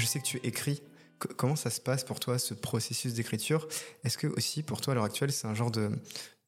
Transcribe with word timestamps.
je 0.00 0.06
sais 0.06 0.18
que 0.18 0.24
tu 0.24 0.40
écris. 0.42 0.82
comment 1.36 1.56
ça 1.56 1.70
se 1.70 1.80
passe 1.80 2.04
pour 2.04 2.18
toi, 2.20 2.38
ce 2.38 2.54
processus 2.54 3.14
d'écriture? 3.14 3.68
Est-ce 4.04 4.18
que 4.18 4.26
aussi, 4.26 4.62
pour 4.62 4.80
toi, 4.80 4.92
à 4.92 4.94
l'heure 4.94 5.04
actuelle, 5.04 5.32
c'est 5.32 5.46
un 5.46 5.54
genre 5.54 5.70
de 5.70 5.90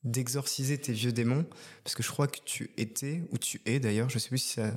d'exorciser 0.04 0.78
tes 0.78 0.92
vieux 0.92 1.12
démons? 1.12 1.46
Parce 1.84 1.94
que 1.94 2.02
je 2.02 2.10
crois 2.10 2.26
que 2.26 2.38
tu 2.44 2.70
étais, 2.76 3.22
ou 3.30 3.38
tu 3.38 3.60
es 3.66 3.78
d'ailleurs, 3.78 4.10
je 4.10 4.18
sais 4.18 4.28
plus 4.28 4.38
si 4.38 4.54
ça 4.54 4.72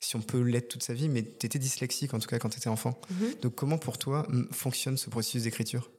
si 0.00 0.16
on 0.16 0.20
peut 0.20 0.40
l'être 0.40 0.68
toute 0.68 0.82
sa 0.82 0.94
vie, 0.94 1.08
mais 1.08 1.22
tu 1.22 1.46
étais 1.46 1.58
dyslexique 1.58 2.14
en 2.14 2.18
tout 2.18 2.28
cas 2.28 2.38
quand 2.38 2.48
tu 2.48 2.56
étais 2.56 2.68
enfant. 2.68 2.98
Mhm. 3.10 3.34
Donc 3.42 3.54
comment 3.54 3.78
pour 3.78 3.98
toi 3.98 4.26
fonctionne 4.50 4.96
ce 4.96 5.10
processus 5.10 5.42
d'écriture? 5.42 5.90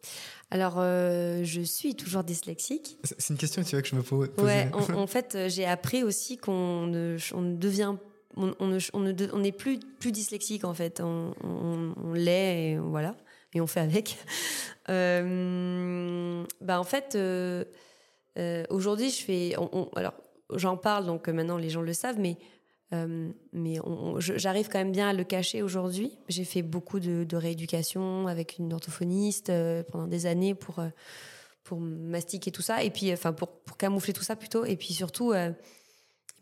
Alors 0.50 0.76
euh, 0.78 1.44
je 1.44 1.62
suis 1.62 1.96
toujours 1.96 2.24
dyslexique. 2.24 2.98
C'est 3.04 3.30
une 3.30 3.38
question 3.38 3.64
tu 3.64 3.76
vois 3.76 3.82
que 3.82 3.88
je 3.88 3.96
me 3.96 4.02
pose. 4.02 4.30
Ouais, 4.40 4.70
en, 4.96 5.08
fait 5.08 5.36
euh, 5.36 5.50
j'ai 5.50 5.66
appris 5.66 6.04
aussi 6.04 6.38
qu'on 6.38 6.88
ne, 6.88 7.18
on 7.34 7.44
devient 7.54 7.96
on, 8.38 8.54
on, 8.60 8.68
ne, 8.68 8.80
on 9.34 9.40
n'est 9.40 9.52
plus 9.52 9.80
plus 10.00 10.12
dyslexique 10.12 10.64
en 10.64 10.74
fait, 10.74 11.02
on, 11.02 11.34
l'est 12.14 12.72
et 12.72 12.78
voilà 12.78 13.16
et 13.54 13.62
on 13.62 13.68
fait 13.68 13.82
avec. 13.82 14.18
Euh, 14.90 16.44
bah 16.60 16.80
en 16.80 16.84
fait 16.84 17.16
aujourd'hui 18.72 19.10
je 19.12 19.24
fais 19.24 19.56
alors 19.96 20.16
j'en 20.56 20.76
parle 20.76 21.06
donc 21.06 21.30
maintenant 21.30 21.56
les 21.56 21.70
gens 21.70 21.84
le 21.84 21.94
savent 21.94 22.20
mais 22.20 22.36
euh, 22.94 23.32
mais 23.54 23.80
j'arrive 24.20 24.68
quand 24.68 24.80
même 24.80 24.92
bien 24.92 25.10
à 25.10 25.14
le 25.14 25.24
cacher 25.24 25.62
aujourd'hui. 25.62 26.18
J'ai 26.28 26.44
fait 26.44 26.62
beaucoup 26.62 27.00
de, 27.00 27.36
rééducation 27.36 28.28
avec 28.28 28.58
une 28.58 28.74
orthophoniste 28.74 29.50
euh, 29.50 29.84
pendant 29.92 30.08
des 30.08 30.26
années 30.26 30.56
pour 30.56 30.80
euh, 30.80 30.90
pour 31.64 31.80
mastiquer 31.80 32.52
tout 32.52 32.62
ça 32.62 32.84
et 32.84 32.90
puis 32.90 33.14
enfin 33.14 33.32
pour, 33.34 33.48
pour 33.48 33.78
camoufler 33.78 34.14
tout 34.14 34.24
ça 34.24 34.36
plutôt 34.36 34.66
et 34.66 34.76
puis 34.76 34.94
surtout 34.94 35.32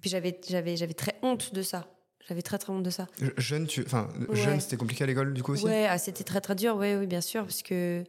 puis 0.02 0.10
j'avais 0.10 0.40
j'avais 0.50 0.78
j'avais 0.78 0.94
très 0.94 1.16
honte 1.22 1.54
de 1.54 1.62
ça. 1.62 1.88
J'avais 2.28 2.42
très 2.42 2.60
très 2.60 2.72
honte 2.72 2.84
de 2.84 2.92
ça. 2.92 3.08
Jeune, 3.38 3.66
tu, 3.66 3.84
enfin 3.84 4.08
jeune, 4.34 4.60
c'était 4.60 4.78
compliqué 4.78 5.04
à 5.04 5.08
l'école 5.08 5.34
du 5.34 5.42
coup 5.42 5.54
aussi? 5.54 5.66
Ouais, 5.66 5.88
ah, 5.90 5.98
c'était 5.98 6.24
très 6.24 6.42
très 6.42 6.54
dur. 6.54 6.76
Oui, 6.76 6.94
oui, 6.94 7.08
bien 7.08 7.22
sûr, 7.22 7.42
parce 7.44 7.64
que 7.64 8.04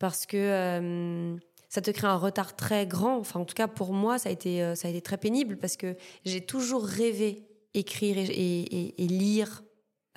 parce 0.00 0.26
que 0.26 1.36
ça 1.68 1.80
te 1.80 1.90
crée 1.92 2.08
un 2.08 2.16
retard 2.16 2.56
très 2.56 2.86
grand. 2.86 3.16
Enfin, 3.18 3.38
en 3.38 3.44
tout 3.44 3.54
cas 3.54 3.68
pour 3.68 3.92
moi, 3.92 4.18
ça 4.18 4.28
a 4.28 4.32
été 4.32 4.74
ça 4.74 4.88
a 4.88 4.90
été 4.90 5.00
très 5.00 5.18
pénible 5.18 5.56
parce 5.56 5.76
que 5.76 5.96
j'ai 6.24 6.40
toujours 6.40 6.84
rêvé 6.84 7.46
écrire 7.74 8.16
et, 8.18 8.92
lire 8.98 9.62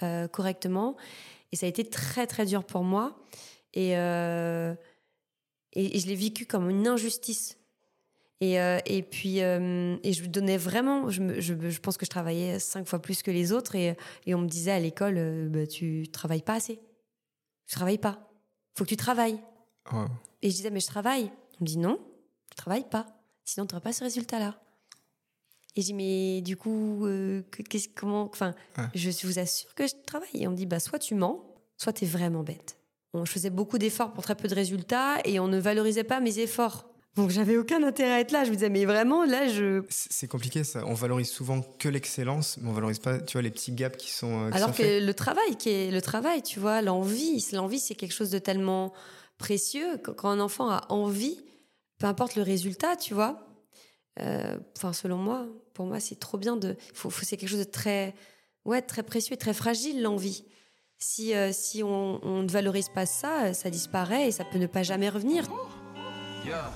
euh, 0.03 0.27
correctement. 0.27 0.95
Et 1.51 1.55
ça 1.55 1.65
a 1.65 1.69
été 1.69 1.83
très 1.89 2.27
très 2.27 2.45
dur 2.45 2.63
pour 2.63 2.83
moi. 2.83 3.19
Et, 3.73 3.97
euh, 3.97 4.73
et, 5.73 5.99
je 5.99 6.07
l'ai 6.07 6.15
vécu 6.15 6.45
comme 6.45 6.69
une 6.69 6.87
injustice. 6.87 7.57
Et, 8.39 8.59
euh, 8.61 8.79
et 8.85 9.01
puis, 9.01 9.39
et 9.39 10.13
je 10.13 10.25
donnais 10.25 10.57
vraiment, 10.57 11.09
je, 11.09 11.39
je, 11.39 11.79
pense 11.79 11.97
que 11.97 12.05
je 12.05 12.09
travaillais 12.09 12.59
cinq 12.59 12.87
fois 12.87 13.01
plus 13.01 13.23
que 13.23 13.31
les 13.31 13.51
autres. 13.51 13.75
Et, 13.75 13.95
et 14.25 14.35
on 14.35 14.39
me 14.39 14.47
disait 14.47 14.71
à 14.71 14.79
l'école, 14.79 15.49
bah, 15.49 15.65
tu 15.65 16.07
travailles 16.11 16.43
pas 16.43 16.55
assez. 16.55 16.79
Tu 17.67 17.75
travailles 17.75 17.97
pas. 17.97 18.29
Faut 18.75 18.83
que 18.83 18.89
tu 18.89 18.97
travailles. 18.97 19.39
Et 20.41 20.49
je 20.49 20.55
disais, 20.55 20.69
mais 20.69 20.79
je 20.79 20.87
travaille. 20.87 21.31
On 21.59 21.63
me 21.63 21.67
dit, 21.67 21.77
non, 21.77 21.99
tu 22.51 22.55
travailles 22.55 22.87
pas. 22.87 23.07
Sinon, 23.43 23.65
tu 23.65 23.73
n'auras 23.73 23.81
pas 23.81 23.93
ce 23.93 24.03
résultat-là. 24.03 24.59
Et 25.75 25.81
j'ai 25.81 25.87
dit, 25.87 25.93
mais 25.93 26.41
du 26.41 26.57
coup, 26.57 27.05
euh, 27.05 27.43
comment, 27.95 28.23
enfin, 28.23 28.53
je 28.95 29.09
vous 29.25 29.39
assure 29.39 29.73
que 29.75 29.87
je 29.87 29.93
travaille. 30.05 30.29
Et 30.33 30.47
on 30.47 30.51
me 30.51 30.55
dit, 30.55 30.65
bah, 30.65 30.79
soit 30.79 30.99
tu 30.99 31.15
mens, 31.15 31.43
soit 31.77 31.93
tu 31.93 32.05
es 32.05 32.07
vraiment 32.07 32.43
bête. 32.43 32.77
je 33.13 33.31
faisais 33.31 33.49
beaucoup 33.49 33.77
d'efforts 33.77 34.13
pour 34.13 34.23
très 34.23 34.35
peu 34.35 34.47
de 34.47 34.55
résultats 34.55 35.17
et 35.23 35.39
on 35.39 35.47
ne 35.47 35.59
valorisait 35.59 36.03
pas 36.03 36.19
mes 36.19 36.39
efforts. 36.39 36.89
Donc 37.17 37.31
j'avais 37.31 37.57
aucun 37.57 37.81
intérêt 37.81 38.13
à 38.13 38.19
être 38.19 38.31
là. 38.31 38.43
Je 38.43 38.51
me 38.51 38.55
disais, 38.55 38.69
mais 38.69 38.85
vraiment, 38.85 39.25
là, 39.25 39.47
je. 39.47 39.83
C'est 39.89 40.27
compliqué 40.27 40.63
ça. 40.63 40.83
On 40.85 40.93
valorise 40.93 41.29
souvent 41.29 41.61
que 41.79 41.89
l'excellence, 41.89 42.57
mais 42.61 42.69
on 42.69 42.73
valorise 42.73 42.99
pas, 42.99 43.19
tu 43.19 43.33
vois, 43.33 43.41
les 43.41 43.49
petits 43.49 43.71
gaps 43.71 43.97
qui 43.97 44.11
sont. 44.11 44.45
Euh, 44.45 44.51
Alors 44.53 44.73
que 44.73 45.03
le 45.03 45.13
travail, 45.15 45.57
qui 45.57 45.69
est 45.69 45.91
le 45.91 46.01
travail, 46.01 46.43
tu 46.43 46.59
vois, 46.59 46.83
l'envie, 46.83 47.43
l'envie, 47.53 47.79
c'est 47.79 47.95
quelque 47.95 48.13
chose 48.13 48.29
de 48.29 48.37
tellement 48.37 48.93
précieux. 49.39 49.97
Quand 49.97 50.29
un 50.29 50.39
enfant 50.39 50.69
a 50.69 50.85
envie, 50.89 51.39
peu 51.97 52.05
importe 52.05 52.35
le 52.35 52.43
résultat, 52.43 52.95
tu 52.95 53.15
vois, 53.15 53.47
euh, 54.19 54.55
enfin, 54.77 54.93
selon 54.93 55.17
moi, 55.17 55.47
pour 55.73 55.87
moi, 55.87 55.99
c'est 55.99 56.19
trop 56.19 56.37
bien 56.37 56.55
de. 56.55 56.75
Faut, 56.93 57.09
c'est 57.09 57.35
quelque 57.35 57.49
chose 57.49 57.59
de 57.59 57.63
très, 57.63 58.13
ouais, 58.65 58.83
très 58.83 59.01
précieux 59.01 59.33
et 59.33 59.37
très 59.37 59.55
fragile 59.55 60.03
l'envie. 60.03 60.45
Si 60.99 61.33
euh, 61.33 61.49
si 61.51 61.81
on, 61.81 62.23
on, 62.23 62.43
ne 62.43 62.49
valorise 62.49 62.89
pas 62.89 63.07
ça, 63.07 63.55
ça 63.55 63.71
disparaît 63.71 64.27
et 64.27 64.31
ça 64.31 64.45
peut 64.45 64.59
ne 64.59 64.67
pas 64.67 64.83
jamais 64.83 65.09
revenir. 65.09 65.45
Yeah. 66.45 66.71